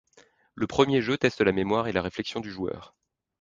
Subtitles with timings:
[0.55, 2.95] Le premier jeu teste la mémoire et la réflexion du joueur.